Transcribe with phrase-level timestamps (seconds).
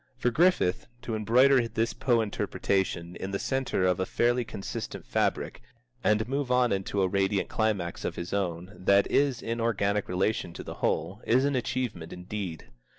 [0.17, 5.61] For Griffith to embroider this Poe Interpretation in the centre of a fairly consistent fabric,
[6.03, 10.53] and move on into a radiant climax of his own that is in organic relation
[10.53, 12.65] to the whole, is an achievement indeed.